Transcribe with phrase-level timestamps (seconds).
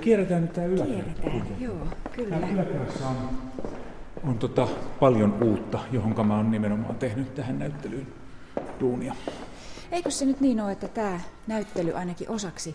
[0.00, 1.22] Kierretään nyt tämä yläkerta.
[1.22, 2.28] Kierretään, joo, kyllä.
[2.38, 3.16] Täällä yläkerrassa on,
[4.24, 4.68] on tota
[5.00, 8.06] paljon uutta, johon mä oon nimenomaan tehnyt tähän näyttelyyn
[8.80, 9.14] duunia.
[9.92, 12.74] Eikö se nyt niin ole, että tämä näyttely ainakin osaksi...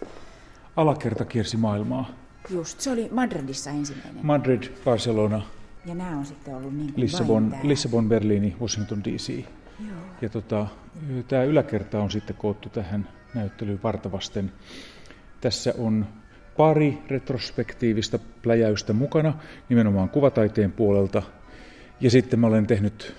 [0.75, 2.09] Alakerta kiersi maailmaa.
[2.49, 4.25] Just, se oli Madridissa ensimmäinen.
[4.25, 5.41] Madrid, Barcelona.
[5.85, 9.29] Ja nämä on sitten ollut niin kuin Lissabon, Lissabon, Berliini, Washington DC.
[9.29, 9.97] Joo.
[10.21, 10.67] Ja tota,
[11.27, 14.51] tämä yläkerta on sitten koottu tähän näyttelyyn vartavasten.
[15.41, 16.05] Tässä on
[16.57, 19.33] pari retrospektiivista pläjäystä mukana,
[19.69, 21.23] nimenomaan kuvataiteen puolelta.
[22.01, 23.15] Ja sitten mä olen tehnyt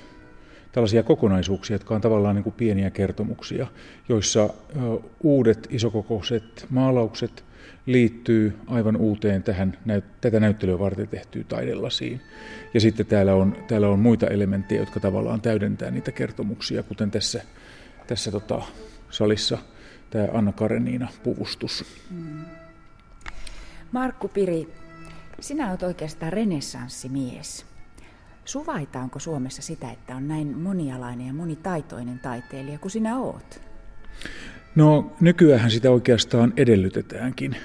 [0.73, 3.67] tällaisia kokonaisuuksia, jotka on tavallaan niin kuin pieniä kertomuksia,
[4.09, 4.51] joissa
[5.23, 7.45] uudet isokokoiset maalaukset
[7.87, 9.79] liittyy aivan uuteen tähän,
[10.21, 12.21] tätä näyttelyä varten tehtyyn taidelasiin.
[12.75, 17.43] Ja sitten täällä on, täällä on muita elementtejä, jotka tavallaan täydentää niitä kertomuksia, kuten tässä,
[18.07, 18.63] tässä tota,
[19.11, 19.59] salissa
[20.11, 21.85] tämä Anna Kareniina puvustus.
[22.11, 22.68] Mm.
[23.93, 24.69] Markku Piri,
[25.41, 27.67] sinä olet oikeastaan renessanssimies.
[28.45, 33.61] Suvaitaanko Suomessa sitä, että on näin monialainen ja monitaitoinen taiteilija kuin sinä oot?
[34.75, 37.57] No nykyään sitä oikeastaan edellytetäänkin.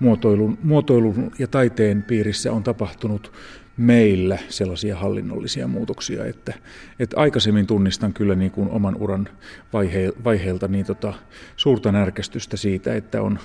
[0.00, 3.32] Muotoilun, muotoilun ja taiteen piirissä on tapahtunut
[3.76, 6.54] meillä sellaisia hallinnollisia muutoksia, että,
[6.98, 9.28] että aikaisemmin tunnistan kyllä niin kuin oman uran
[9.72, 11.14] vaihe, vaiheelta niin tota,
[11.56, 13.38] suurta närkästystä siitä, että on,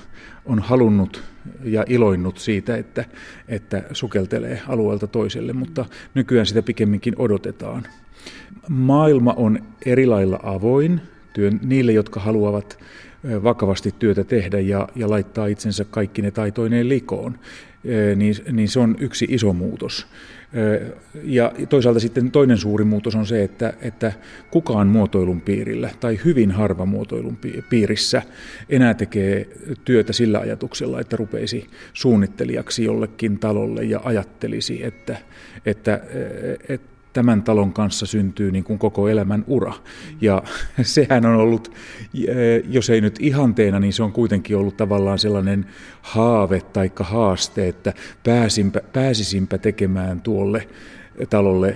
[0.45, 1.23] on halunnut
[1.63, 3.05] ja iloinnut siitä, että,
[3.47, 7.83] että sukeltelee alueelta toiselle, mutta nykyään sitä pikemminkin odotetaan.
[8.69, 11.01] Maailma on eri lailla avoin
[11.33, 12.79] työn, niille, jotka haluavat
[13.43, 17.39] vakavasti työtä tehdä ja, ja laittaa itsensä kaikki ne taitoineen likoon,
[18.15, 20.07] niin, niin se on yksi iso muutos.
[21.23, 24.13] Ja toisaalta sitten toinen suuri muutos on se, että, että
[24.51, 27.37] kukaan muotoilun piirillä tai hyvin harva muotoilun
[27.69, 28.21] piirissä
[28.69, 29.47] enää tekee
[29.85, 35.17] työtä sillä ajatuksella, että rupeisi suunnittelijaksi jollekin talolle ja ajattelisi, että,
[35.65, 36.01] että,
[36.69, 39.73] että tämän talon kanssa syntyy niin kuin koko elämän ura.
[40.21, 40.43] Ja
[40.81, 41.71] sehän on ollut,
[42.27, 45.65] eh, jos ei nyt ihanteena, niin se on kuitenkin ollut tavallaan sellainen
[46.01, 47.93] haave tai haaste, että
[48.93, 50.67] pääsisinpä tekemään tuolle
[51.29, 51.75] talolle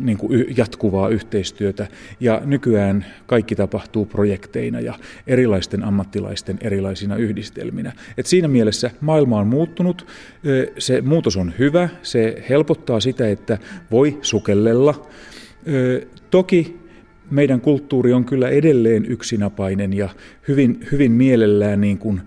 [0.00, 1.86] niin kuin jatkuvaa yhteistyötä.
[2.20, 4.94] Ja nykyään kaikki tapahtuu projekteina ja
[5.26, 7.92] erilaisten ammattilaisten erilaisina yhdistelminä.
[8.18, 10.06] Et siinä mielessä maailma on muuttunut,
[10.78, 13.58] se muutos on hyvä, se helpottaa sitä, että
[13.90, 15.06] voi sukellella.
[16.30, 16.76] Toki
[17.30, 20.08] meidän kulttuuri on kyllä edelleen yksinapainen ja
[20.48, 22.20] hyvin, hyvin mielellään niin kuin,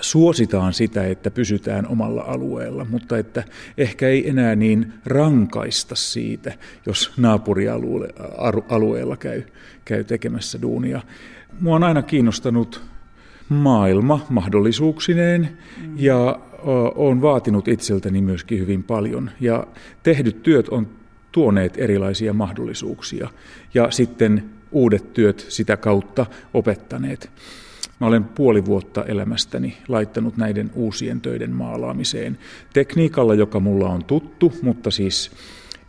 [0.00, 3.44] suositaan sitä, että pysytään omalla alueella, mutta että
[3.78, 6.52] ehkä ei enää niin rankaista siitä,
[6.86, 9.42] jos naapurialueella käy,
[9.84, 11.00] käy tekemässä duunia.
[11.60, 12.82] Mua on aina kiinnostanut
[13.48, 15.58] maailma mahdollisuuksineen
[15.96, 16.40] ja
[16.94, 19.30] olen vaatinut itseltäni myöskin hyvin paljon.
[19.40, 19.66] Ja
[20.02, 20.88] tehdyt työt on
[21.32, 23.28] tuoneet erilaisia mahdollisuuksia
[23.74, 27.30] ja sitten uudet työt sitä kautta opettaneet.
[28.02, 32.38] Mä olen puoli vuotta elämästäni laittanut näiden uusien töiden maalaamiseen
[32.72, 35.30] tekniikalla, joka mulla on tuttu, mutta siis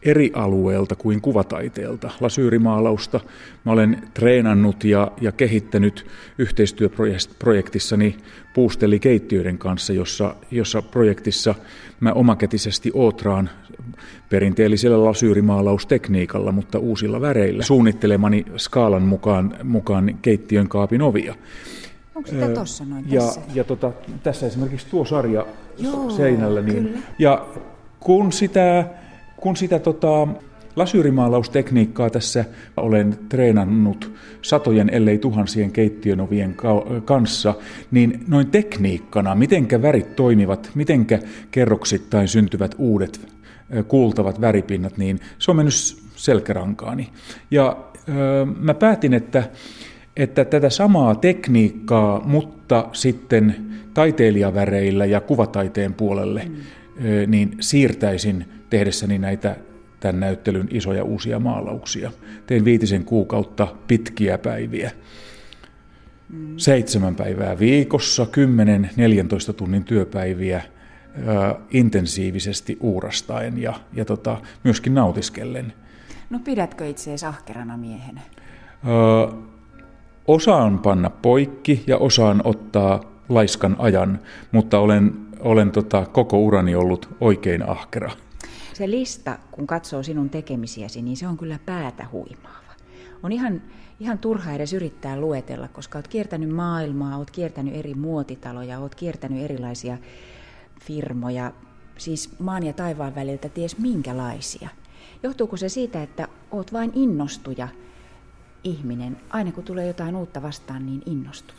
[0.01, 2.09] eri alueelta kuin kuvataiteelta.
[2.21, 3.19] Lasyyrimaalausta
[3.65, 6.05] mä olen treenannut ja, ja kehittänyt
[6.37, 8.17] yhteistyöprojektissani
[8.53, 11.55] puustellikeittiöiden kanssa, jossa, jossa projektissa
[11.99, 13.49] mä omakätisesti ootraan
[14.29, 21.35] perinteellisellä lasyyrimaalaustekniikalla, mutta uusilla väreillä suunnittelemani skaalan mukaan, mukaan keittiön kaapin ovia.
[22.15, 23.41] Onko sitä tuossa noin ja, tässä?
[23.53, 23.91] Ja tota,
[24.23, 25.45] tässä esimerkiksi tuo sarja
[25.77, 26.61] Joo, seinällä.
[26.61, 26.99] Niin, kyllä.
[27.19, 27.45] Ja
[27.99, 28.85] kun sitä,
[29.37, 30.27] kun sitä tota,
[30.75, 32.45] lasyyrimaalaustekniikkaa tässä
[32.77, 36.55] olen treenannut satojen, ellei tuhansien keittiönovien
[37.05, 37.53] kanssa,
[37.91, 41.19] niin noin tekniikkana, mitenkä värit toimivat, mitenkä
[41.51, 43.21] kerroksittain syntyvät uudet
[43.87, 45.73] kuultavat väripinnat, niin se on mennyt
[46.15, 47.09] selkärankaani.
[47.51, 47.77] Ja
[48.09, 49.43] öö, mä päätin, että
[50.17, 53.55] että tätä samaa tekniikkaa, mutta sitten
[53.93, 56.55] taiteilijaväreillä ja kuvataiteen puolelle, mm.
[57.27, 59.55] niin siirtäisin tehdessäni näitä
[59.99, 62.11] tämän näyttelyn isoja uusia maalauksia.
[62.47, 64.91] Tein viitisen kuukautta pitkiä päiviä.
[66.29, 66.53] Mm.
[66.57, 68.27] Seitsemän päivää viikossa,
[69.49, 70.61] 10-14 tunnin työpäiviä
[71.71, 75.73] intensiivisesti uurastaen ja, ja tota, myöskin nautiskellen.
[76.29, 78.21] No pidätkö itseäsi ahkerana miehenä?
[78.87, 79.52] Ö,
[80.27, 84.19] osaan panna poikki ja osaan ottaa laiskan ajan,
[84.51, 88.11] mutta olen, olen tota, koko urani ollut oikein ahkera.
[88.73, 92.73] Se lista, kun katsoo sinun tekemisiäsi, niin se on kyllä päätä huimaava.
[93.23, 93.61] On ihan
[93.99, 99.43] ihan turha edes yrittää luetella, koska olet kiertänyt maailmaa, olet kiertänyt eri muotitaloja, olet kiertänyt
[99.43, 99.97] erilaisia
[100.81, 101.51] firmoja,
[101.97, 104.69] siis maan ja taivaan väliltä ties minkälaisia.
[105.23, 107.67] Johtuuko se siitä, että oot vain innostuja
[108.63, 109.17] ihminen?
[109.29, 111.55] Aina kun tulee jotain uutta vastaan, niin innostut.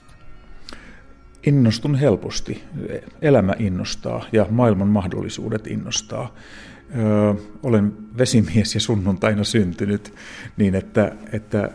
[1.47, 2.65] Innostun helposti.
[3.23, 6.35] Elämä innostaa ja maailman mahdollisuudet innostaa.
[6.97, 10.15] Öö, olen vesimies ja sunnuntaina syntynyt,
[10.56, 11.71] niin että, että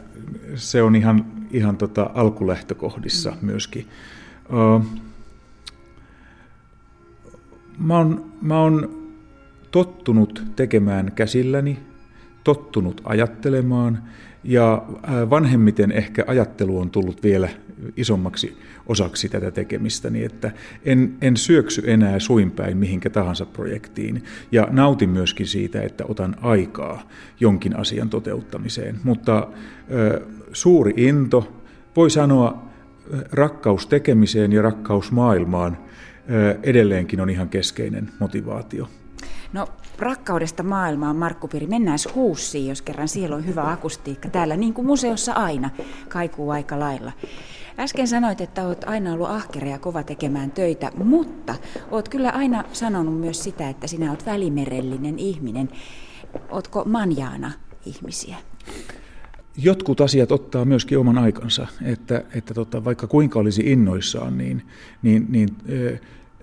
[0.56, 3.38] se on ihan, ihan tota alkulähtökohdissa mm.
[3.42, 3.88] myöskin.
[4.54, 4.80] Öö,
[7.80, 9.00] mä oon, mä oon
[9.72, 11.80] tottunut tekemään käsilläni,
[12.44, 14.04] tottunut ajattelemaan
[14.44, 14.86] ja
[15.30, 17.50] vanhemmiten ehkä ajattelu on tullut vielä
[17.98, 20.52] isommaksi osaksi tätä tekemistä, niin että
[20.86, 27.08] en, en syöksy enää suinpäin mihinkä tahansa projektiin ja nautin myöskin siitä, että otan aikaa
[27.40, 29.00] jonkin asian toteuttamiseen.
[29.04, 29.48] Mutta
[29.92, 30.22] ö,
[30.54, 31.54] suuri into,
[31.96, 32.70] voi sanoa
[33.32, 35.78] rakkaus tekemiseen ja rakkaus maailmaan
[36.32, 38.90] ö, edelleenkin on ihan keskeinen motivaatio.
[39.54, 39.68] No
[40.00, 44.30] rakkaudesta maailmaan, Markku Piri, mennään huussiin, jos kerran siellä on hyvä akustiikka.
[44.30, 45.70] Täällä niin kuin museossa aina
[46.10, 47.12] kaikuu aika lailla.
[47.80, 51.56] Äsken sanoit, että olet aina ollut ahkera ja kova tekemään töitä, mutta
[51.92, 55.70] olet kyllä aina sanonut myös sitä, että sinä olet välimerellinen ihminen.
[56.50, 57.52] Oletko manjaana
[57.86, 58.36] ihmisiä?
[59.58, 64.66] Jotkut asiat ottaa myöskin oman aikansa, että, että tota, vaikka kuinka olisi innoissaan, niin,
[65.02, 65.50] niin, niin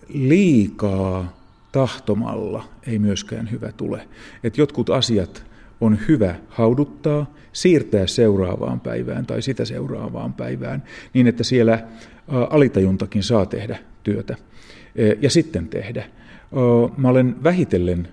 [0.09, 1.37] liikaa
[1.73, 4.09] tahtomalla ei myöskään hyvä tule.
[4.45, 5.47] Et jotkut asiat
[5.81, 10.83] on hyvä hauduttaa, siirtää seuraavaan päivään tai sitä seuraavaan päivään,
[11.15, 11.85] niin että siellä
[12.51, 14.37] alitajuntakin saa tehdä työtä
[14.97, 16.05] e, ja sitten tehdä.
[16.97, 18.09] Mä olen vähitellen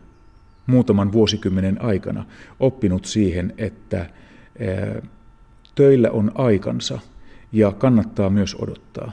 [0.68, 2.26] muutaman vuosikymmenen aikana
[2.60, 4.10] oppinut siihen, että
[5.76, 7.00] töillä on aikansa
[7.52, 9.12] ja kannattaa myös odottaa.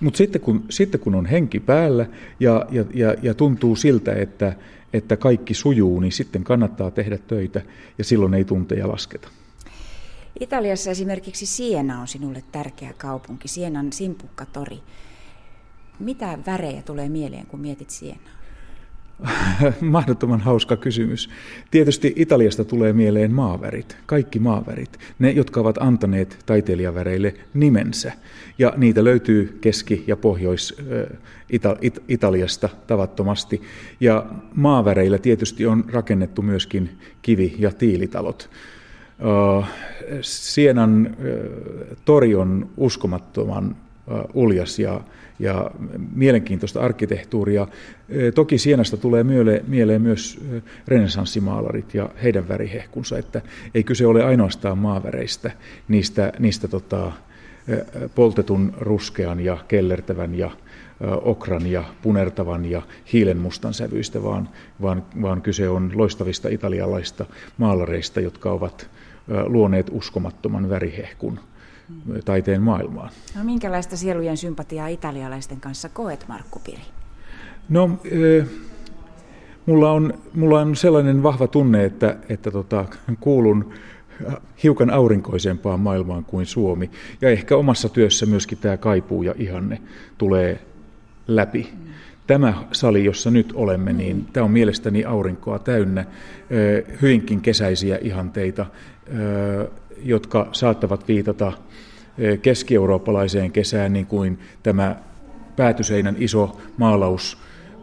[0.00, 2.06] Mutta sitten kun, sitten kun on henki päällä
[2.40, 4.56] ja, ja, ja, ja tuntuu siltä, että,
[4.92, 7.62] että kaikki sujuu, niin sitten kannattaa tehdä töitä
[7.98, 9.28] ja silloin ei tunteja lasketa.
[10.40, 14.78] Italiassa esimerkiksi Siena on sinulle tärkeä kaupunki, Sienan simpukkatori.
[15.98, 18.37] Mitä värejä tulee mieleen, kun mietit Sienaa?
[19.80, 21.30] Mahdottoman hauska kysymys.
[21.70, 28.12] Tietysti Italiasta tulee mieleen maavärit, kaikki maavärit, ne jotka ovat antaneet taiteilijaväreille nimensä.
[28.58, 33.62] Ja niitä löytyy Keski- ja Pohjois-Italiasta tavattomasti.
[34.00, 38.50] Ja maaväreillä tietysti on rakennettu myöskin kivi- ja tiilitalot.
[40.20, 41.16] Sienan
[42.04, 43.76] tori on uskomattoman
[44.34, 45.00] uljas ja
[45.38, 45.70] ja
[46.14, 47.66] mielenkiintoista arkkitehtuuria.
[48.34, 49.24] Toki Sienasta tulee
[49.66, 50.40] mieleen myös
[50.88, 53.42] renesanssimaalarit ja heidän värihehkunsa, että
[53.74, 55.50] ei kyse ole ainoastaan maaväreistä,
[55.88, 57.12] niistä, niistä tota,
[58.14, 60.50] poltetun ruskean ja kellertävän ja
[61.22, 62.82] okran ja punertavan ja
[63.12, 64.48] hiilenmustan sävyistä, vaan,
[64.82, 67.26] vaan, vaan kyse on loistavista italialaista
[67.58, 68.90] maalareista, jotka ovat
[69.46, 71.40] luoneet uskomattoman värihehkun
[72.24, 73.10] taiteen maailmaan.
[73.36, 76.82] No, minkälaista sielujen sympatiaa italialaisten kanssa koet, Markku Piri?
[77.68, 77.90] No,
[79.66, 82.84] mulla on, mulla on sellainen vahva tunne, että, että tota,
[83.20, 83.72] kuulun
[84.62, 86.90] hiukan aurinkoisempaan maailmaan kuin Suomi.
[87.20, 89.82] Ja ehkä omassa työssä myöskin tämä kaipuu ja ihanne
[90.18, 90.60] tulee
[91.26, 91.72] läpi.
[92.26, 96.04] Tämä sali, jossa nyt olemme, niin tämä on mielestäni aurinkoa täynnä,
[97.02, 98.66] hyvinkin kesäisiä ihanteita,
[100.02, 101.52] jotka saattavat viitata
[102.18, 104.96] eh, keski-eurooppalaiseen kesään, niin kuin tämä
[105.56, 107.38] päätyseinän iso maalaus,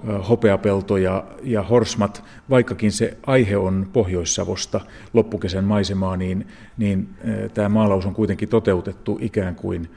[0.09, 4.81] eh, hopeapelto ja, ja horsmat, vaikkakin se aihe on Pohjois-Savosta
[5.13, 9.91] loppukesän maisemaa, niin, niin eh, tämä maalaus on kuitenkin toteutettu ikään kuin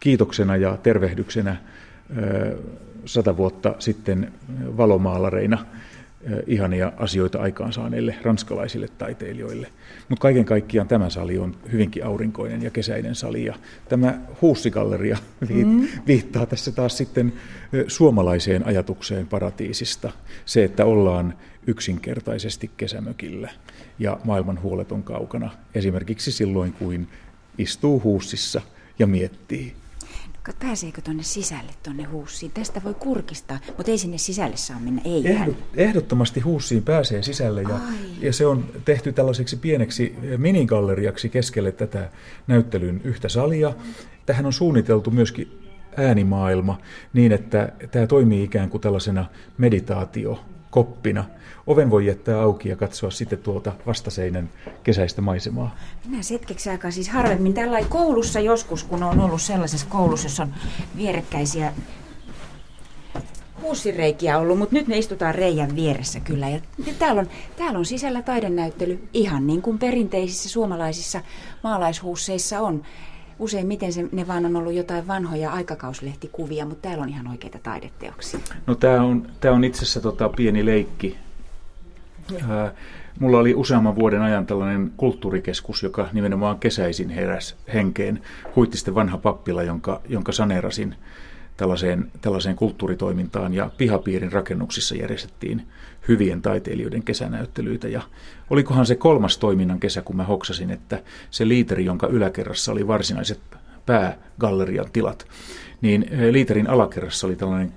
[0.00, 1.56] kiitoksena ja tervehdyksenä
[3.04, 4.32] sata vuotta sitten
[4.76, 5.66] valomaalareina
[6.46, 9.66] ihania asioita aikaansaaneille ranskalaisille taiteilijoille.
[10.08, 13.44] Mutta kaiken kaikkiaan tämä sali on hyvinkin aurinkoinen ja kesäinen sali.
[13.44, 13.54] Ja
[13.88, 15.18] tämä huussigalleria
[15.64, 15.88] mm.
[16.06, 17.32] viittaa tässä taas sitten
[17.88, 20.12] suomalaiseen ajatukseen paratiisista.
[20.44, 21.34] Se, että ollaan
[21.66, 23.50] yksinkertaisesti kesämökillä
[23.98, 25.50] ja maailman huolet on kaukana.
[25.74, 27.08] Esimerkiksi silloin, kuin
[27.58, 28.60] istuu huussissa
[28.98, 29.74] ja miettii
[30.58, 32.52] Pääseekö tuonne sisälle, tuonne huussiin?
[32.52, 37.62] Tästä voi kurkistaa, mutta ei sinne sisälle saa mennä, ei Ehdot, Ehdottomasti huussiin pääsee sisälle
[37.62, 37.80] ja,
[38.20, 42.10] ja se on tehty tällaiseksi pieneksi minigalleriaksi keskelle tätä
[42.46, 43.74] näyttelyn yhtä salia.
[44.26, 45.58] Tähän on suunniteltu myöskin
[45.96, 46.78] äänimaailma
[47.12, 49.24] niin, että tämä toimii ikään kuin tällaisena
[49.58, 50.40] meditaatio
[50.72, 51.24] koppina.
[51.66, 54.50] Oven voi jättää auki ja katsoa sitten tuolta vastaseinän
[54.82, 55.76] kesäistä maisemaa.
[56.08, 60.54] Minä setkeksi aikaa siis harvemmin tällä koulussa joskus, kun on ollut sellaisessa koulussa, jossa on
[60.96, 61.72] vierekkäisiä
[63.62, 66.48] huussireikiä ollut, mutta nyt me istutaan reijän vieressä kyllä.
[66.48, 66.60] Ja
[66.98, 71.20] täällä on, täällä on sisällä taidenäyttely ihan niin kuin perinteisissä suomalaisissa
[71.62, 72.82] maalaishuusseissa on.
[73.38, 78.40] Useimmiten se, ne vaan on ollut jotain vanhoja aikakauslehtikuvia, mutta täällä on ihan oikeita taideteoksia.
[78.66, 81.16] No tämä on, tää on itse asiassa tota, pieni leikki.
[82.48, 82.72] Ää,
[83.20, 88.22] mulla oli useamman vuoden ajan tällainen kulttuurikeskus, joka nimenomaan kesäisin heräs henkeen.
[88.56, 90.94] Huittisten vanha pappila, jonka, jonka saneerasin
[91.62, 95.66] tällaiseen, tällaiseen kulttuuritoimintaan ja pihapiirin rakennuksissa järjestettiin
[96.08, 97.88] hyvien taiteilijoiden kesänäyttelyitä.
[97.88, 98.02] Ja
[98.50, 103.40] olikohan se kolmas toiminnan kesä, kun mä hoksasin, että se liiteri, jonka yläkerrassa oli varsinaiset
[103.86, 105.26] päägallerian tilat,
[105.80, 107.72] niin eh, liiterin alakerrassa oli tällainen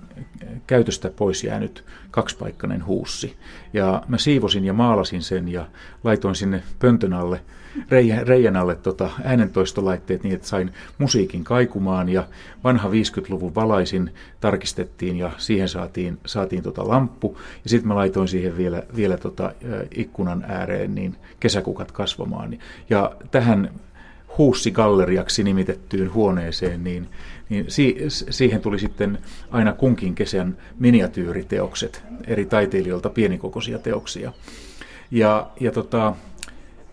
[0.67, 3.35] käytöstä pois jäänyt kaksipaikkainen huussi.
[3.73, 5.67] Ja mä siivosin ja maalasin sen ja
[6.03, 7.41] laitoin sinne pöntön alle,
[8.23, 12.27] reijän alle tota äänentoistolaitteet niin, että sain musiikin kaikumaan ja
[12.63, 17.37] vanha 50-luvun valaisin tarkistettiin ja siihen saatiin, saatiin tota lamppu.
[17.63, 19.53] Ja sitten mä laitoin siihen vielä, vielä tota
[19.95, 22.57] ikkunan ääreen niin kesäkukat kasvamaan.
[22.89, 23.71] Ja tähän
[24.37, 27.09] huussigalleriaksi nimitettyyn huoneeseen, niin,
[27.49, 29.17] niin si, siihen tuli sitten
[29.51, 34.33] aina kunkin kesän miniatyyriteokset eri taiteilijoilta pienikokoisia teoksia.
[35.11, 36.15] Ja, ja tota,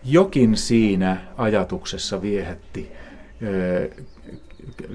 [0.05, 2.91] jokin siinä ajatuksessa viehätti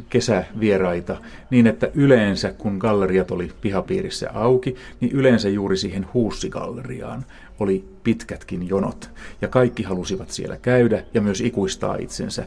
[0.08, 1.16] kesävieraita
[1.50, 7.25] niin, että yleensä kun galleriat oli pihapiirissä auki, niin yleensä juuri siihen huussigalleriaan
[7.60, 9.10] oli pitkätkin jonot.
[9.42, 12.44] Ja kaikki halusivat siellä käydä ja myös ikuistaa itsensä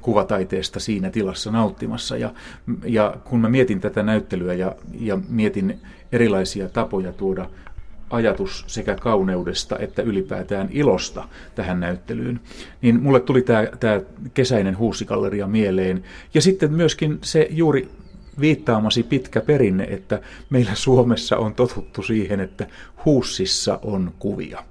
[0.00, 2.16] kuvataiteesta siinä tilassa nauttimassa.
[2.16, 2.34] Ja,
[2.84, 5.80] ja kun mä mietin tätä näyttelyä ja, ja mietin
[6.12, 7.50] erilaisia tapoja tuoda
[8.10, 12.40] ajatus sekä kauneudesta että ylipäätään ilosta tähän näyttelyyn,
[12.82, 14.00] niin mulle tuli tämä, tämä
[14.34, 16.04] kesäinen huusigalleria mieleen.
[16.34, 17.88] Ja sitten myöskin se juuri
[18.40, 22.66] viittaamasi pitkä perinne, että meillä Suomessa on totuttu siihen, että
[23.04, 24.64] huussissa on kuvia.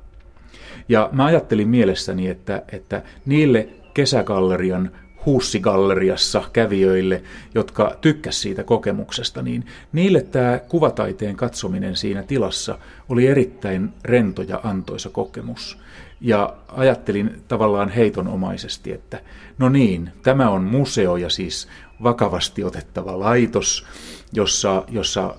[0.90, 4.92] Ja mä ajattelin mielessäni, että, että niille kesägallerian
[5.26, 7.24] huussigalleriassa kävijöille,
[7.56, 14.60] jotka tykkäs siitä kokemuksesta, niin niille tämä kuvataiteen katsominen siinä tilassa oli erittäin rento ja
[14.64, 15.78] antoisa kokemus.
[16.22, 19.22] Ja ajattelin tavallaan heitonomaisesti, että
[19.58, 21.68] no niin, tämä on museo ja siis
[22.04, 23.86] vakavasti otettava laitos,
[24.34, 25.36] jossa, jossa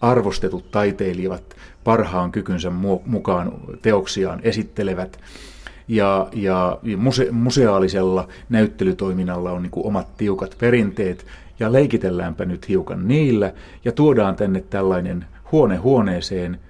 [0.00, 2.70] arvostetut taiteilijat parhaan kykynsä
[3.06, 3.52] mukaan
[3.82, 5.18] teoksiaan esittelevät
[5.92, 11.26] ja, ja muse, museaalisella näyttelytoiminnalla on niin kuin omat tiukat perinteet,
[11.60, 13.52] ja leikitelläänpä nyt hiukan niillä,
[13.84, 16.60] ja tuodaan tänne tällainen huone huoneeseen,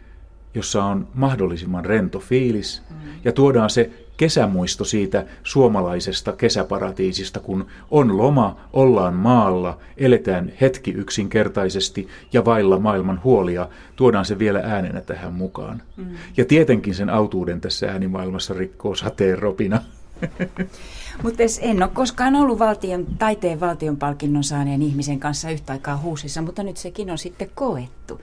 [0.54, 2.96] jossa on mahdollisimman rento fiilis, mm.
[3.24, 12.08] ja tuodaan se kesämuisto siitä suomalaisesta kesäparatiisista, kun on loma, ollaan maalla, eletään hetki yksinkertaisesti
[12.32, 15.82] ja vailla maailman huolia, tuodaan se vielä äänenä tähän mukaan.
[15.96, 16.06] Mm.
[16.36, 19.82] Ja tietenkin sen autuuden tässä äänimaailmassa rikkoo sateen ropina.
[21.22, 26.42] Mutta en ole koskaan ollut valtion, taiteen valtion palkinnon saaneen ihmisen kanssa yhtä aikaa huusissa,
[26.42, 28.20] mutta nyt sekin on sitten koettu.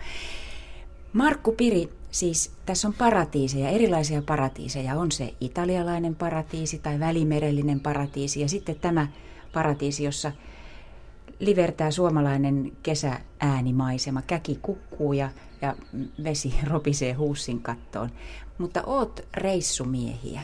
[1.14, 4.96] Markku Piri, Siis tässä on paratiiseja, erilaisia paratiiseja.
[4.96, 9.08] On se italialainen paratiisi tai välimerellinen paratiisi ja sitten tämä
[9.54, 10.32] paratiisi, jossa
[11.40, 14.22] livertää suomalainen kesääänimaisema.
[14.22, 15.30] Käki kukkuu ja,
[15.62, 15.76] ja
[16.24, 18.10] vesi ropisee huussin kattoon.
[18.58, 20.42] Mutta oot reissumiehiä.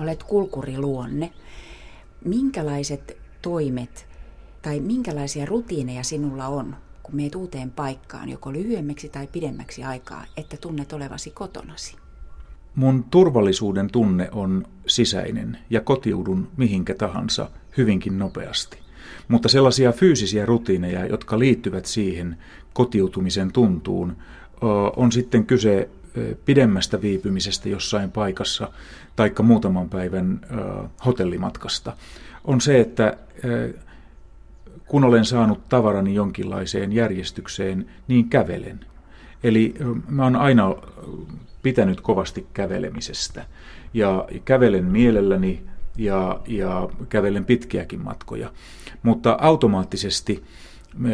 [0.00, 1.32] Olet kulkuriluonne.
[2.24, 4.06] Minkälaiset toimet
[4.62, 6.76] tai minkälaisia rutiineja sinulla on
[7.08, 11.96] kun meet uuteen paikkaan, joko lyhyemmäksi tai pidemmäksi aikaa, että tunnet olevasi kotonasi?
[12.74, 18.78] Mun turvallisuuden tunne on sisäinen ja kotiudun mihinkä tahansa hyvinkin nopeasti.
[19.28, 22.36] Mutta sellaisia fyysisiä rutiineja, jotka liittyvät siihen
[22.72, 24.16] kotiutumisen tuntuun,
[24.96, 25.88] on sitten kyse
[26.44, 28.72] pidemmästä viipymisestä jossain paikassa
[29.16, 30.40] tai muutaman päivän
[31.06, 31.96] hotellimatkasta,
[32.44, 33.16] on se, että
[34.88, 38.80] kun olen saanut tavarani jonkinlaiseen järjestykseen, niin kävelen.
[39.44, 39.74] Eli
[40.08, 40.74] mä oon aina
[41.62, 43.44] pitänyt kovasti kävelemisestä.
[43.94, 45.62] Ja kävelen mielelläni
[45.96, 48.50] ja, ja kävelen pitkiäkin matkoja.
[49.02, 50.44] Mutta automaattisesti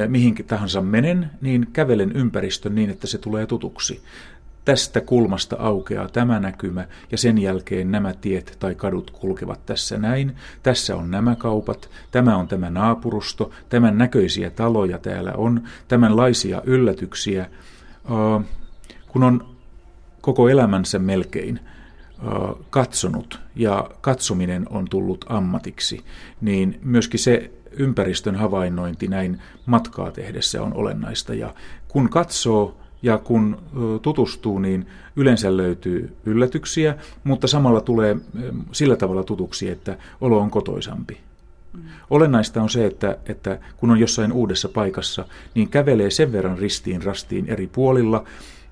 [0.09, 4.03] mihin tahansa menen, niin kävelen ympäristön niin, että se tulee tutuksi
[4.65, 10.37] tästä kulmasta aukeaa tämä näkymä ja sen jälkeen nämä tiet tai kadut kulkevat tässä näin.
[10.63, 17.47] Tässä on nämä kaupat, tämä on tämä naapurusto, tämän näköisiä taloja täällä on, tämänlaisia yllätyksiä.
[19.09, 19.55] kun on
[20.21, 21.61] koko elämänsä melkein
[22.71, 26.05] katsonut ja katsominen on tullut ammatiksi,
[26.41, 31.35] niin myöskin se ympäristön havainnointi näin matkaa tehdessä on olennaista.
[31.35, 31.55] Ja
[31.89, 33.59] kun katsoo ja kun
[34.03, 36.95] tutustuu, niin yleensä löytyy yllätyksiä,
[37.25, 38.17] mutta samalla tulee
[38.73, 41.19] sillä tavalla tutuksi, että olo on kotoisampi.
[41.73, 41.83] Mm.
[42.11, 47.03] Olennaista on se, että, että kun on jossain uudessa paikassa, niin kävelee sen verran ristiin
[47.03, 48.25] rastiin eri puolilla,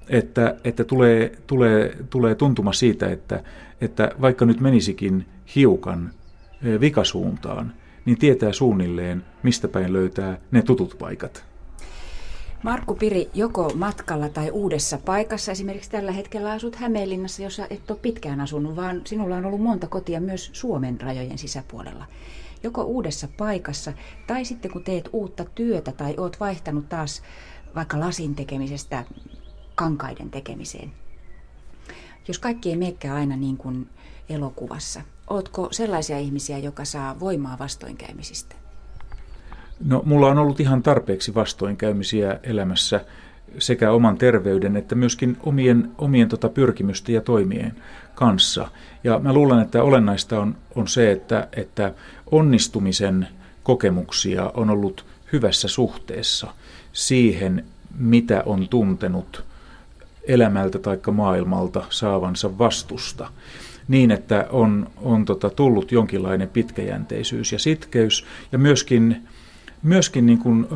[0.08, 3.42] että, että tulee, tulee, tulee tuntuma siitä, että,
[3.80, 6.10] että vaikka nyt menisikin hiukan
[6.80, 7.72] vikasuuntaan,
[8.04, 11.51] niin tietää suunnilleen, mistä päin löytää ne tutut paikat.
[12.62, 17.98] Markku Piri, joko matkalla tai uudessa paikassa, esimerkiksi tällä hetkellä asut Hämeenlinnassa, jossa et ole
[18.02, 22.06] pitkään asunut, vaan sinulla on ollut monta kotia myös Suomen rajojen sisäpuolella.
[22.62, 23.92] Joko uudessa paikassa
[24.26, 27.22] tai sitten kun teet uutta työtä tai oot vaihtanut taas
[27.74, 29.04] vaikka lasin tekemisestä
[29.74, 30.92] kankaiden tekemiseen.
[32.28, 33.88] Jos kaikki ei menekään aina niin kuin
[34.28, 35.00] elokuvassa,
[35.30, 38.61] ootko sellaisia ihmisiä, joka saa voimaa vastoinkäymisistä?
[39.84, 43.04] No, mulla on ollut ihan tarpeeksi vastoinkäymisiä elämässä
[43.58, 47.76] sekä oman terveyden että myöskin omien, omien tota pyrkimysten ja toimien
[48.14, 48.68] kanssa.
[49.04, 51.94] Ja mä luulen, että olennaista on, on se, että, että
[52.30, 53.28] onnistumisen
[53.62, 56.54] kokemuksia on ollut hyvässä suhteessa
[56.92, 57.64] siihen,
[57.98, 59.44] mitä on tuntenut
[60.28, 63.30] elämältä tai maailmalta saavansa vastusta
[63.88, 69.28] niin, että on, on tota, tullut jonkinlainen pitkäjänteisyys ja sitkeys ja myöskin
[69.82, 70.66] myöskin niin kuin,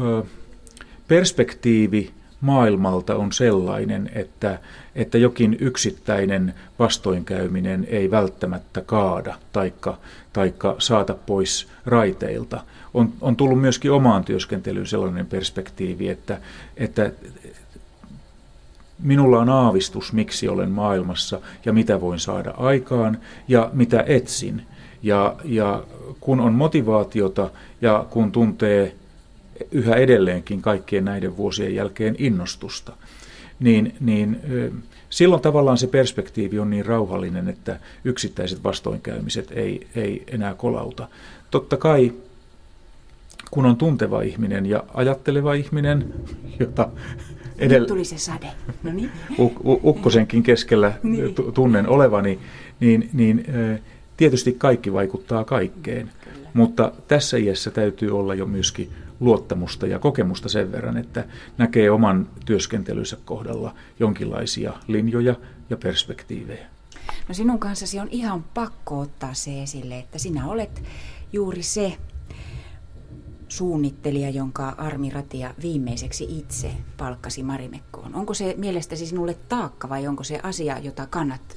[1.08, 2.10] perspektiivi
[2.40, 4.58] maailmalta on sellainen, että,
[4.94, 9.98] että jokin yksittäinen vastoinkäyminen ei välttämättä kaada taikka,
[10.32, 12.64] taikka saata pois raiteilta.
[12.94, 16.40] On, on tullut myöskin omaan työskentelyyn sellainen perspektiivi, että,
[16.76, 17.12] että
[18.98, 24.62] minulla on aavistus, miksi olen maailmassa ja mitä voin saada aikaan ja mitä etsin.
[25.06, 25.84] Ja, ja
[26.20, 28.94] kun on motivaatiota ja kun tuntee
[29.70, 32.92] yhä edelleenkin kaikkien näiden vuosien jälkeen innostusta,
[33.60, 34.40] niin, niin
[35.10, 41.08] silloin tavallaan se perspektiivi on niin rauhallinen, että yksittäiset vastoinkäymiset ei, ei enää kolauta.
[41.50, 42.12] Totta kai
[43.50, 46.14] kun on tunteva ihminen ja ajatteleva ihminen,
[46.60, 46.88] jota
[47.58, 47.88] edellä...
[47.88, 48.49] tuli se sade.
[48.82, 49.10] No niin.
[49.64, 51.34] Ukkosenkin keskellä niin.
[51.54, 52.38] tunnen olevani,
[52.80, 53.45] niin, niin
[54.16, 56.10] tietysti kaikki vaikuttaa kaikkeen.
[56.24, 56.48] Kyllä.
[56.54, 61.24] Mutta tässä iässä täytyy olla jo myöskin luottamusta ja kokemusta sen verran, että
[61.58, 65.34] näkee oman työskentelynsä kohdalla jonkinlaisia linjoja
[65.70, 66.66] ja perspektiivejä.
[67.28, 70.82] No sinun kanssasi on ihan pakko ottaa se esille, että sinä olet
[71.32, 71.96] juuri se
[73.48, 78.14] suunnittelija, jonka Armi Ratia viimeiseksi itse palkkasi Marimekkoon.
[78.14, 81.56] Onko se mielestäsi sinulle taakka vai onko se asia, jota kannat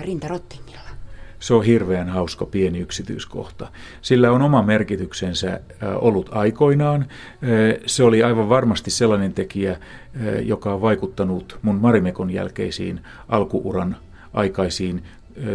[0.00, 1.01] rintarottingilla?
[1.42, 3.68] Se on hirveän hauska pieni yksityiskohta.
[4.02, 5.60] Sillä on oma merkityksensä
[5.94, 7.06] ollut aikoinaan.
[7.86, 9.76] Se oli aivan varmasti sellainen tekijä,
[10.42, 13.96] joka on vaikuttanut mun Marimekon jälkeisiin alkuuran
[14.32, 15.02] aikaisiin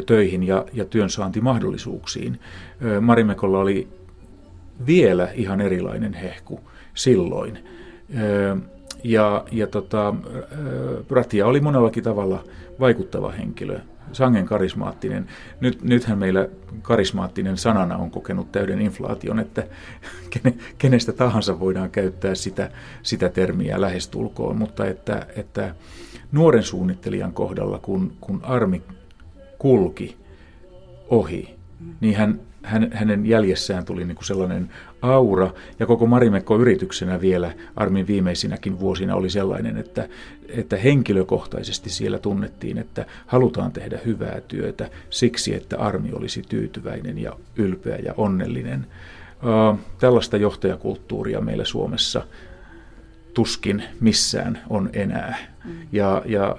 [0.06, 2.40] töihin ja, ja työnsaantimahdollisuuksiin.
[3.02, 3.88] Marimekolla oli
[4.88, 6.60] vielä ihan erilainen hehku
[6.94, 7.60] silloin.
[9.04, 10.14] Ja, ja tota,
[11.10, 12.44] Ratia oli monellakin tavalla
[12.80, 13.80] vaikuttava henkilö,
[14.12, 15.28] sangen karismaattinen.
[15.60, 16.48] Nyt, nythän meillä
[16.82, 19.64] karismaattinen sanana on kokenut täyden inflaation, että
[20.78, 22.72] kenestä tahansa voidaan käyttää sitä,
[23.04, 25.76] sitä termiä lähestulkoon, mutta että, että
[26.32, 28.82] nuoren suunnittelijan kohdalla, kun, kun armi
[29.58, 30.18] kulki
[31.10, 31.56] ohi,
[32.02, 34.70] niin hän hän, hänen jäljessään tuli niin kuin sellainen
[35.02, 40.10] aura, ja koko Marimekko yrityksenä vielä Armin viimeisinäkin vuosina oli sellainen, että,
[40.50, 47.34] että henkilökohtaisesti siellä tunnettiin, että halutaan tehdä hyvää työtä siksi, että Armi olisi tyytyväinen ja
[47.56, 48.88] ylpeä ja onnellinen.
[50.00, 52.24] Tällaista johtajakulttuuria meillä Suomessa
[53.34, 55.38] tuskin missään on enää.
[55.66, 55.72] Mm.
[55.92, 56.58] Ja, ja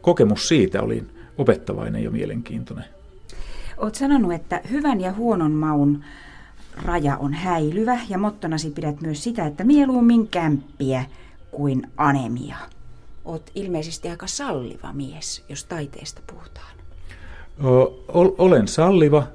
[0.00, 1.04] kokemus siitä oli
[1.38, 2.97] opettavainen ja mielenkiintoinen.
[3.78, 6.04] Olet sanonut, että hyvän ja huonon maun
[6.84, 11.04] raja on häilyvä ja mottonasi pidät myös sitä, että mieluummin kämppiä
[11.50, 12.56] kuin anemia.
[13.24, 16.76] Olet ilmeisesti aika salliva mies, jos taiteesta puhutaan.
[17.64, 18.04] O,
[18.38, 19.26] olen salliva.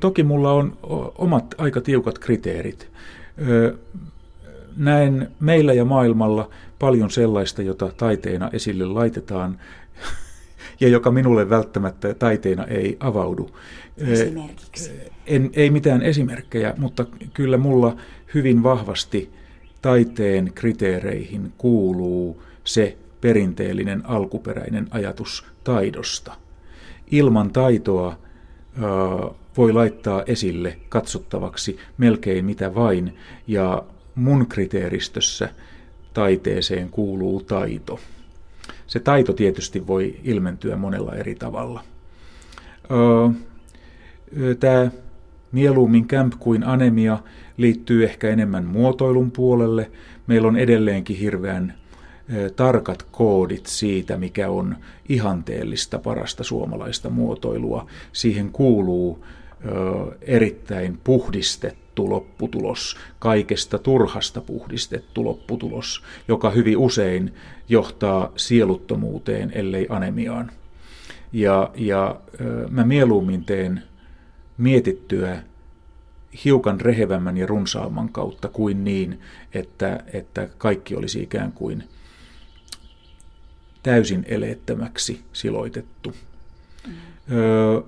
[0.00, 0.78] Toki mulla on
[1.18, 2.88] omat aika tiukat kriteerit.
[4.76, 9.58] Näen meillä ja maailmalla paljon sellaista, jota taiteena esille laitetaan
[10.80, 13.50] ja joka minulle välttämättä taiteena ei avaudu.
[14.00, 14.90] Esimerkiksi?
[15.26, 17.96] En, ei mitään esimerkkejä, mutta kyllä mulla
[18.34, 19.30] hyvin vahvasti
[19.82, 26.32] taiteen kriteereihin kuuluu se perinteellinen alkuperäinen ajatus taidosta.
[27.10, 28.18] Ilman taitoa
[29.56, 33.82] voi laittaa esille katsottavaksi melkein mitä vain, ja
[34.14, 35.48] mun kriteeristössä
[36.14, 38.00] taiteeseen kuuluu taito.
[38.86, 41.84] Se taito tietysti voi ilmentyä monella eri tavalla.
[44.60, 44.90] Tämä
[45.52, 47.18] mieluummin camp kuin anemia
[47.56, 49.90] liittyy ehkä enemmän muotoilun puolelle.
[50.26, 51.74] Meillä on edelleenkin hirveän
[52.56, 54.76] tarkat koodit siitä, mikä on
[55.08, 57.86] ihanteellista parasta suomalaista muotoilua.
[58.12, 59.24] Siihen kuuluu
[60.22, 67.34] erittäin puhdistettu lopputulos, kaikesta turhasta puhdistettu lopputulos, joka hyvin usein
[67.68, 70.50] johtaa sieluttomuuteen, ellei anemiaan.
[71.32, 72.20] Ja, ja
[72.70, 73.82] mä mieluummin teen
[74.60, 75.42] mietittyä
[76.44, 79.20] hiukan rehevämmän ja runsaamman kautta kuin niin,
[79.54, 81.84] että, että kaikki olisi ikään kuin
[83.82, 86.14] täysin eleettömäksi siloitettu.
[86.86, 86.92] Mm.
[87.32, 87.80] Öö,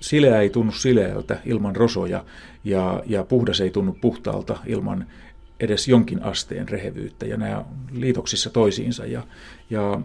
[0.00, 2.24] sileä ei tunnu sileältä ilman rosoja
[2.64, 5.06] ja, ja puhdas ei tunnu puhtaalta ilman
[5.60, 9.26] edes jonkin asteen rehevyyttä ja nämä liitoksissa toisiinsa ja,
[9.70, 10.00] ja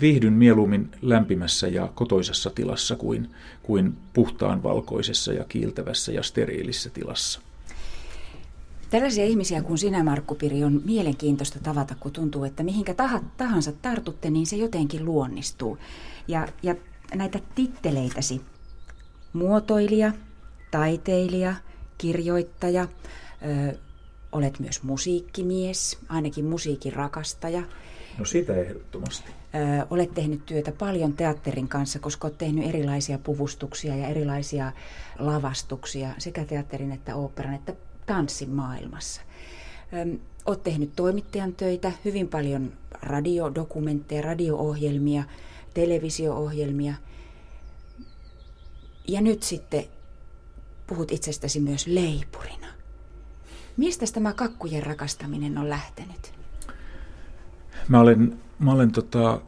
[0.00, 3.30] viihdyn mieluummin lämpimässä ja kotoisessa tilassa kuin,
[3.62, 7.40] kuin puhtaan valkoisessa ja kiiltävässä ja steriilissä tilassa.
[8.90, 12.94] Tällaisia ihmisiä kuin sinä, Markku Piri, on mielenkiintoista tavata, kun tuntuu, että mihinkä
[13.36, 15.78] tahansa tartutte, niin se jotenkin luonnistuu.
[16.28, 16.74] Ja, ja
[17.14, 18.40] näitä titteleitäsi,
[19.32, 20.12] muotoilija,
[20.70, 21.54] taiteilija,
[21.98, 23.78] kirjoittaja, ö,
[24.32, 27.62] olet myös musiikkimies, ainakin musiikin rakastaja.
[28.18, 29.30] No sitä ehdottomasti.
[29.30, 34.72] Ö, olet tehnyt työtä paljon teatterin kanssa, koska olet tehnyt erilaisia puvustuksia ja erilaisia
[35.18, 37.72] lavastuksia sekä teatterin että oopperan että
[38.06, 39.20] tanssin maailmassa.
[39.92, 45.24] Ö, olet tehnyt toimittajan töitä, hyvin paljon radiodokumentteja, radio-ohjelmia,
[45.74, 46.94] televisio-ohjelmia.
[49.08, 49.84] Ja nyt sitten
[50.86, 52.66] puhut itsestäsi myös leipurina.
[53.76, 56.35] Mistä tämä kakkujen rakastaminen on lähtenyt?
[57.88, 59.40] Mä olen, mä olen tota,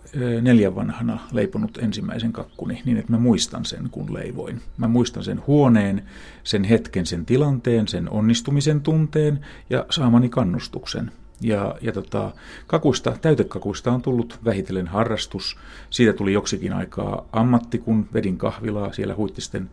[0.43, 4.61] neljän vanhana leiponut ensimmäisen kakkuni niin, että mä muistan sen, kun leivoin.
[4.77, 6.03] Mä muistan sen huoneen,
[6.45, 11.13] sen hetken, sen tilanteen, sen onnistumisen tunteen ja saamani kannustuksen.
[11.41, 12.33] Ja, ja tota,
[12.67, 15.57] kakuista, täytekakuista on tullut vähitellen harrastus.
[15.91, 19.71] Siitä tuli joksikin aikaa ammatti, kun vedin kahvilaa siellä Huittisten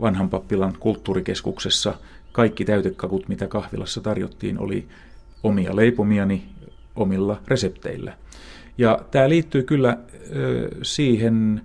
[0.00, 1.94] vanhan pappilan kulttuurikeskuksessa.
[2.32, 4.88] Kaikki täytekakut, mitä kahvilassa tarjottiin, oli
[5.42, 6.48] omia leipomiani
[6.98, 8.16] omilla resepteillä.
[8.78, 9.98] Ja tämä liittyy kyllä
[10.82, 11.60] siihen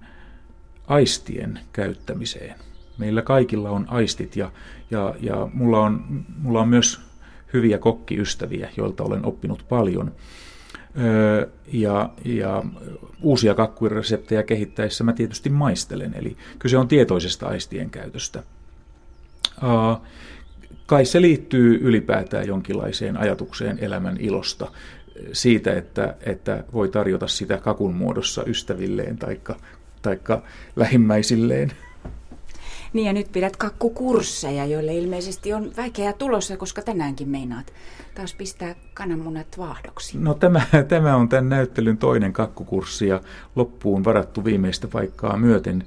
[0.88, 2.56] aistien käyttämiseen.
[2.98, 4.52] Meillä kaikilla on aistit ja,
[4.92, 7.02] ja, ja mulla, on, mulla on myös
[7.54, 10.12] hyviä kokkiystäviä, joilta olen oppinut paljon.
[11.74, 12.64] Ja, ja
[13.22, 18.44] uusia kakkureseptejä kehittäessä mä tietysti maistelen, eli kyse on tietoisesta aistien käytöstä.
[20.86, 24.72] Kai se liittyy ylipäätään jonkinlaiseen ajatukseen elämän ilosta,
[25.34, 29.40] siitä, että, että voi tarjota sitä kakun muodossa ystävilleen tai
[30.02, 30.44] taikka
[30.76, 31.72] lähimmäisilleen.
[32.94, 37.74] Niin ja nyt pidät kakkukursseja, joille ilmeisesti on väkeä tulossa, koska tänäänkin meinaat
[38.16, 40.18] taas pistää kananmunat vaahdoksi.
[40.18, 43.22] No tämä, tämä on tämän näyttelyn toinen kakkukurssi ja
[43.56, 45.84] loppuun varattu viimeistä paikkaa myöten.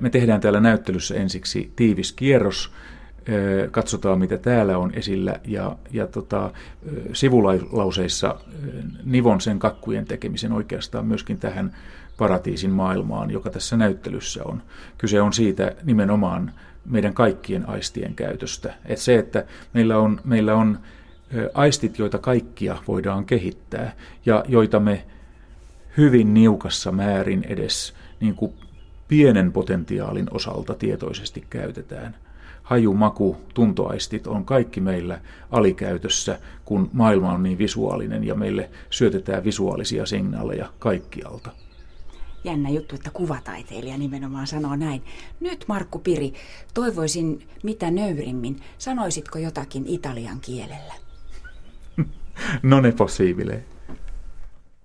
[0.00, 2.72] Me tehdään täällä näyttelyssä ensiksi tiivis kierros,
[3.70, 6.50] katsotaan mitä täällä on esillä ja, ja tota,
[7.12, 8.34] sivulauseissa
[9.04, 11.76] nivon sen kakkujen tekemisen oikeastaan myöskin tähän
[12.18, 14.62] paratiisin maailmaan, joka tässä näyttelyssä on.
[14.98, 16.52] Kyse on siitä nimenomaan
[16.84, 18.74] meidän kaikkien aistien käytöstä.
[18.84, 20.78] Et se, että meillä on, meillä on
[21.54, 23.92] aistit, joita kaikkia voidaan kehittää
[24.26, 25.04] ja joita me
[25.96, 28.52] hyvin niukassa määrin edes niin kuin
[29.08, 32.14] pienen potentiaalin osalta tietoisesti käytetään.
[32.66, 39.44] Haju, maku, tuntoaistit on kaikki meillä alikäytössä, kun maailma on niin visuaalinen ja meille syötetään
[39.44, 41.50] visuaalisia signaaleja kaikkialta.
[42.44, 45.02] Jännä juttu, että kuvataiteilija nimenomaan sanoo näin.
[45.40, 46.32] Nyt Markku Piri,
[46.74, 48.60] toivoisin mitä nöyrimmin.
[48.78, 50.94] Sanoisitko jotakin italian kielellä?
[52.62, 53.64] non è possibile.